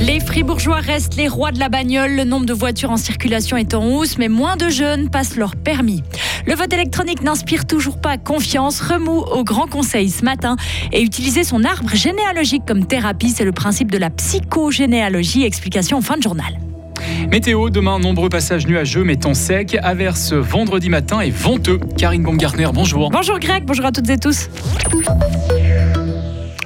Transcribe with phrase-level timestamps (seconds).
[0.00, 2.16] Les Fribourgeois restent les rois de la bagnole.
[2.16, 5.54] Le nombre de voitures en circulation est en hausse, mais moins de jeunes passent leur
[5.54, 6.02] permis.
[6.46, 8.80] Le vote électronique n'inspire toujours pas confiance.
[8.80, 10.56] Remous au Grand Conseil ce matin
[10.92, 15.44] et utiliser son arbre généalogique comme thérapie, c'est le principe de la psychogénéalogie.
[15.44, 16.67] Explication en fin de journal.
[17.30, 21.80] Météo, demain, nombreux passages nuageux mais temps sec, averse vendredi matin et venteux.
[21.96, 23.10] Karine Baumgartner, bonjour.
[23.10, 24.48] Bonjour Greg, bonjour à toutes et tous.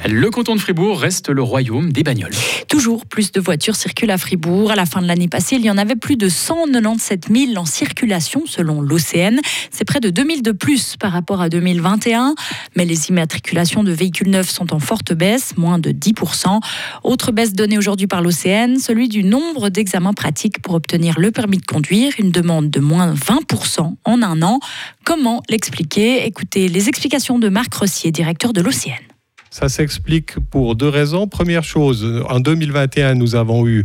[0.05, 2.34] Le canton de Fribourg reste le royaume des bagnoles.
[2.69, 4.73] Toujours plus de voitures circulent à Fribourg.
[4.73, 7.65] À la fin de l'année passée, il y en avait plus de 197 000 en
[7.65, 9.38] circulation selon l'OCN.
[9.70, 12.34] C'est près de 2000 de plus par rapport à 2021.
[12.75, 16.59] Mais les immatriculations de véhicules neufs sont en forte baisse, moins de 10%.
[17.05, 21.59] Autre baisse donnée aujourd'hui par l'OCN, celui du nombre d'examens pratiques pour obtenir le permis
[21.59, 24.59] de conduire, une demande de moins 20% en un an.
[25.05, 26.27] Comment l'expliquer?
[26.27, 29.12] Écoutez les explications de Marc Rossier, directeur de l'OCN.
[29.53, 31.28] Ça s'explique pour deux raisons.
[31.28, 33.84] Première chose, en 2021, nous avons eu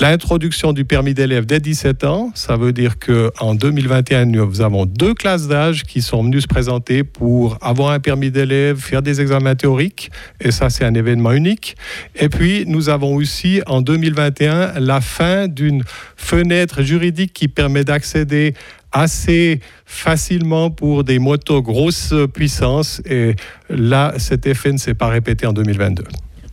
[0.00, 2.32] l'introduction du permis d'élève dès 17 ans.
[2.34, 7.04] Ça veut dire qu'en 2021, nous avons deux classes d'âge qui sont venues se présenter
[7.04, 10.10] pour avoir un permis d'élève, faire des examens théoriques.
[10.40, 11.76] Et ça, c'est un événement unique.
[12.16, 15.82] Et puis, nous avons aussi en 2021 la fin d'une
[16.16, 18.54] fenêtre juridique qui permet d'accéder
[18.94, 23.02] assez facilement pour des motos grosse puissance.
[23.04, 23.36] Et
[23.68, 26.04] là, cet effet ne s'est pas répété en 2022.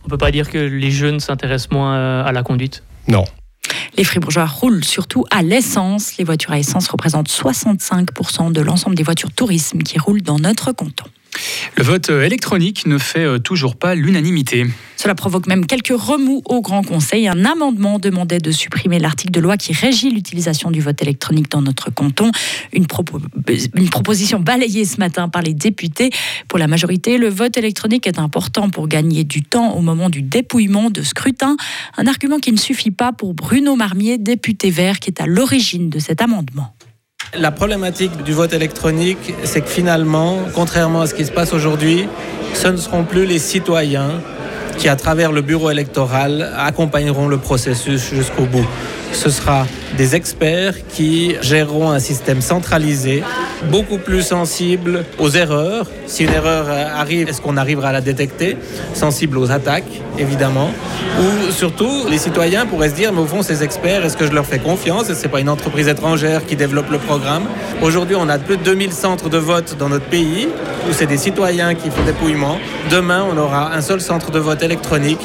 [0.02, 2.82] On ne peut pas dire que les jeunes s'intéressent moins à la conduite?
[3.08, 3.24] Non.
[3.96, 6.16] Les Fribourgeois roulent surtout à l'essence.
[6.16, 10.72] Les voitures à essence représentent 65% de l'ensemble des voitures tourisme qui roulent dans notre
[10.72, 11.04] canton.
[11.76, 14.66] Le vote électronique ne fait euh, toujours pas l'unanimité.
[14.96, 17.26] Cela provoque même quelques remous au Grand Conseil.
[17.26, 21.62] Un amendement demandait de supprimer l'article de loi qui régit l'utilisation du vote électronique dans
[21.62, 22.30] notre canton.
[22.72, 22.86] Une,
[23.74, 26.10] une, proposition balayée ce matin par les députés.
[26.46, 30.22] Pour la majorité, le vote électronique est important pour gagner du temps au moment du
[30.22, 31.56] dépouillement de scrutin.
[31.96, 35.90] Un argument qui ne suffit pas pour Bruno Marmier, député vert, qui est à l'origine
[35.90, 36.74] de cet amendement.
[37.38, 42.06] La problématique du vote électronique, c'est que finalement, contrairement à ce qui se passe aujourd'hui,
[42.52, 44.20] ce ne seront plus les citoyens
[44.76, 48.66] qui, à travers le bureau électoral, accompagneront le processus jusqu'au bout.
[49.12, 53.22] Ce sera des experts qui géreront un système centralisé,
[53.70, 55.86] beaucoup plus sensible aux erreurs.
[56.06, 58.56] Si une erreur arrive, est-ce qu'on arrivera à la détecter?
[58.94, 60.70] Sensible aux attaques, évidemment.
[61.20, 64.32] Ou surtout, les citoyens pourraient se dire, mais au fond, ces experts, est-ce que je
[64.32, 65.12] leur fais confiance?
[65.12, 67.44] Ce n'est pas une entreprise étrangère qui développe le programme
[67.82, 70.48] Aujourd'hui, on a plus de 2000 centres de vote dans notre pays,
[70.88, 72.58] où c'est des citoyens qui font dépouillement.
[72.90, 75.20] Demain, on aura un seul centre de vote électronique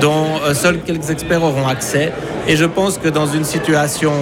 [0.00, 2.12] dont euh, seuls quelques experts auront accès.
[2.48, 4.12] Et je pense que dans une situation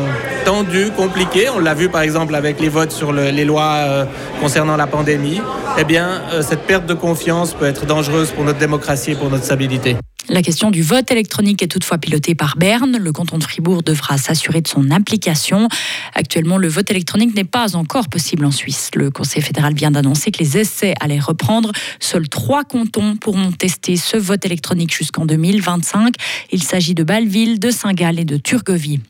[0.44, 4.04] tendue, compliquée, on l'a vu par exemple avec les votes sur les lois euh,
[4.40, 5.40] concernant la pandémie,
[5.78, 9.30] eh bien, euh, cette perte de confiance peut être dangereuse pour notre démocratie et pour
[9.30, 9.96] notre stabilité.
[10.30, 12.98] La question du vote électronique est toutefois pilotée par Berne.
[12.98, 15.68] Le canton de Fribourg devra s'assurer de son implication.
[16.14, 18.90] Actuellement, le vote électronique n'est pas encore possible en Suisse.
[18.94, 21.72] Le Conseil fédéral vient d'annoncer que les essais allaient reprendre.
[21.98, 25.24] Seuls trois cantons pourront tester ce vote électronique jusqu'en
[25.68, 26.14] 2025.
[26.52, 29.00] Il s'agit de Bâle-Ville, de Saint-Gall et de Turgovie.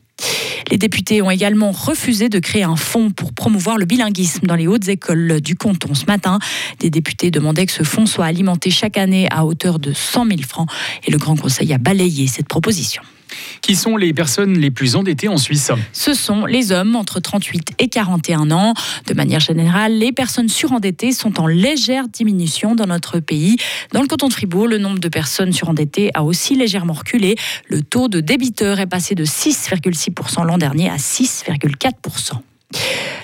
[0.69, 4.67] Les députés ont également refusé de créer un fonds pour promouvoir le bilinguisme dans les
[4.67, 6.37] hautes écoles du canton ce matin.
[6.79, 10.41] Des députés demandaient que ce fonds soit alimenté chaque année à hauteur de 100 000
[10.47, 10.69] francs
[11.07, 13.01] et le Grand Conseil a balayé cette proposition.
[13.61, 17.73] Qui sont les personnes les plus endettées en Suisse Ce sont les hommes entre 38
[17.79, 18.73] et 41 ans.
[19.07, 23.57] De manière générale, les personnes surendettées sont en légère diminution dans notre pays.
[23.93, 27.35] Dans le canton de Fribourg, le nombre de personnes surendettées a aussi légèrement reculé.
[27.67, 32.41] Le taux de débiteurs est passé de 6,6% l'an dernier à 6,4%.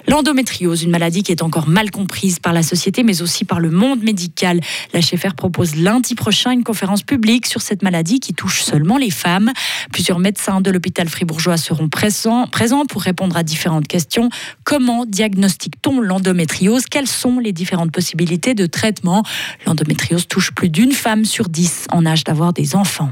[0.07, 3.71] L'endométriose, une maladie qui est encore mal comprise par la société, mais aussi par le
[3.71, 4.61] monde médical.
[4.93, 9.09] La Schaeffer propose lundi prochain une conférence publique sur cette maladie qui touche seulement les
[9.09, 9.51] femmes.
[9.91, 14.29] Plusieurs médecins de l'hôpital fribourgeois seront présents pour répondre à différentes questions.
[14.63, 16.85] Comment diagnostique-t-on l'endométriose?
[16.85, 19.24] Quelles sont les différentes possibilités de traitement?
[19.65, 23.12] L'endométriose touche plus d'une femme sur dix en âge d'avoir des enfants.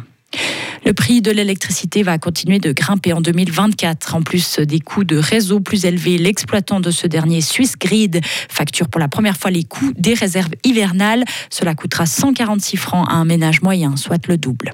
[0.85, 4.15] Le prix de l'électricité va continuer de grimper en 2024.
[4.15, 8.19] En plus des coûts de réseau plus élevés, l'exploitant de ce dernier, Swiss Grid,
[8.49, 11.23] facture pour la première fois les coûts des réserves hivernales.
[11.49, 14.73] Cela coûtera 146 francs à un ménage moyen, soit le double.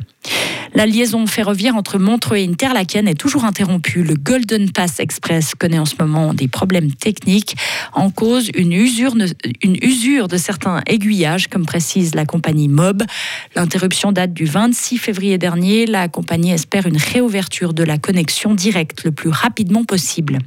[0.76, 4.04] La liaison ferroviaire entre Montreux et Interlaken est toujours interrompue.
[4.04, 7.56] Le Golden Pass Express connaît en ce moment des problèmes techniques.
[7.94, 13.04] En cause, une usure, de certains aiguillages, comme précise la compagnie Mob.
[13.56, 15.86] L'interruption date du 26 février dernier.
[15.86, 20.40] La compagnie espère une réouverture de la connexion directe le plus rapidement possible.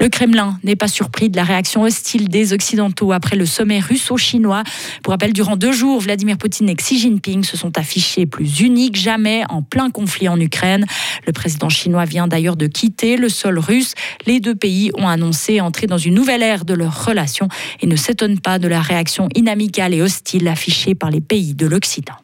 [0.00, 4.62] Le Kremlin n'est pas surpris de la réaction hostile des Occidentaux après le sommet russo-chinois.
[5.02, 8.96] Pour rappel, durant deux jours, Vladimir Poutine et Xi Jinping se sont affichés plus uniques
[8.96, 10.86] jamais en plein conflit en Ukraine.
[11.26, 13.92] Le président chinois vient d'ailleurs de quitter le sol russe.
[14.26, 17.48] Les deux pays ont annoncé entrer dans une nouvelle ère de leurs relations
[17.82, 21.66] et ne s'étonnent pas de la réaction inamicale et hostile affichée par les pays de
[21.66, 22.14] l'Occident.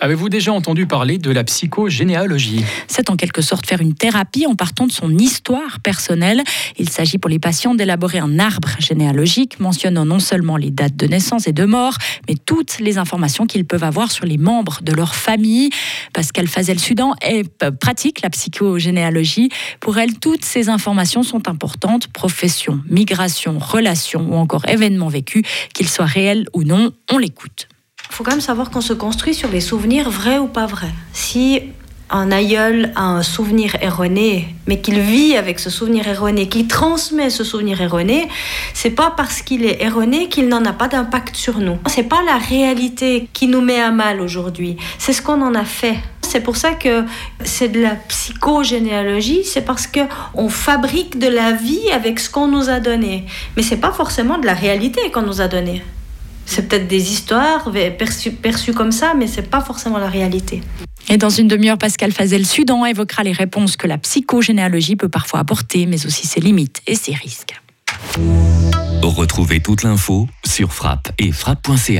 [0.00, 4.54] Avez-vous déjà entendu parler de la psychogénéalogie C'est en quelque sorte faire une thérapie en
[4.54, 6.42] partant de son histoire personnelle.
[6.78, 11.06] Il s'agit pour les patients d'élaborer un arbre généalogique mentionnant non seulement les dates de
[11.06, 11.94] naissance et de mort,
[12.28, 15.70] mais toutes les informations qu'ils peuvent avoir sur les membres de leur famille.
[16.12, 17.14] Pascal Fazel-Sudan
[17.80, 19.50] pratique la psychogénéalogie.
[19.80, 22.06] Pour elle, toutes ces informations sont importantes.
[22.08, 25.42] Profession, migration, relations ou encore événements vécus,
[25.74, 27.68] qu'ils soient réels ou non, on l'écoute.
[28.18, 30.90] Faut quand même savoir qu'on se construit sur les souvenirs vrais ou pas vrais.
[31.12, 31.62] Si
[32.10, 37.30] un aïeul a un souvenir erroné, mais qu'il vit avec ce souvenir erroné, qu'il transmet
[37.30, 38.28] ce souvenir erroné,
[38.74, 41.78] c'est pas parce qu'il est erroné qu'il n'en a pas d'impact sur nous.
[41.86, 45.64] C'est pas la réalité qui nous met à mal aujourd'hui, c'est ce qu'on en a
[45.64, 45.98] fait.
[46.22, 47.04] C'est pour ça que
[47.44, 50.00] c'est de la psychogénéalogie, c'est parce que
[50.34, 53.26] on fabrique de la vie avec ce qu'on nous a donné,
[53.56, 55.84] mais c'est pas forcément de la réalité qu'on nous a donné.
[56.50, 57.70] C'est peut-être des histoires
[58.42, 60.62] perçues, comme ça, mais ce n'est pas forcément la réalité.
[61.10, 65.84] Et dans une demi-heure, Pascal Fazel-Sudan évoquera les réponses que la psychogénéalogie peut parfois apporter,
[65.84, 67.60] mais aussi ses limites et ses risques.
[69.02, 71.90] Retrouvez toute l'info sur frappe et frappe.ch.